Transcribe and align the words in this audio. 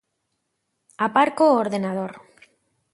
Aparco 1.07 1.43
o 1.49 1.59
ordenador. 1.63 2.11